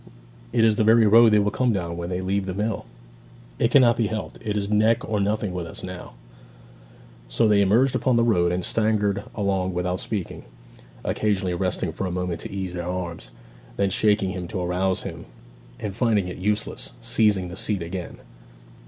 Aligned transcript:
'It 0.51 0.63
is 0.63 0.77
the 0.77 0.83
very 0.83 1.05
road 1.05 1.29
they 1.29 1.37
will 1.37 1.51
come 1.51 1.71
down 1.71 1.95
when 1.95 2.09
they 2.09 2.21
leave 2.21 2.47
the 2.47 2.55
mill.' 2.55 2.87
'It 3.59 3.69
cannot 3.69 3.95
be 3.95 4.07
helped; 4.07 4.39
it 4.43 4.57
is 4.57 4.67
neck 4.67 5.07
or 5.07 5.19
nothing 5.19 5.53
with 5.53 5.67
us 5.67 5.83
now.' 5.83 6.13
So 7.29 7.47
they 7.47 7.61
emerged 7.61 7.93
upon 7.93 8.15
the 8.15 8.23
road, 8.23 8.51
and 8.51 8.65
staggered 8.65 9.21
along 9.35 9.75
without 9.75 9.99
speaking, 9.99 10.43
occasionally 11.03 11.53
resting 11.53 11.91
for 11.91 12.07
a 12.07 12.11
moment 12.11 12.39
to 12.41 12.51
ease 12.51 12.73
their 12.73 12.87
arms; 12.89 13.29
then 13.77 13.91
shaking 13.91 14.31
him 14.31 14.47
to 14.47 14.61
arouse 14.61 15.03
him, 15.03 15.25
and 15.79 15.95
finding 15.95 16.27
it 16.27 16.37
useless, 16.37 16.93
seizing 16.99 17.49
the 17.49 17.55
seat 17.55 17.83
again. 17.83 18.17